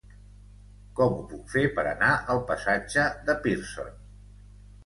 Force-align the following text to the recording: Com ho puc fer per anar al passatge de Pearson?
Com 0.99 1.13
ho 1.17 1.25
puc 1.33 1.43
fer 1.55 1.63
per 1.75 1.85
anar 1.91 2.09
al 2.37 2.43
passatge 2.49 3.07
de 3.29 3.37
Pearson? 3.45 3.97